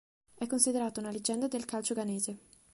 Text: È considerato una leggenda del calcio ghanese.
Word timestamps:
È 0.33 0.47
considerato 0.47 0.99
una 0.99 1.11
leggenda 1.11 1.47
del 1.47 1.65
calcio 1.65 1.93
ghanese. 1.93 2.37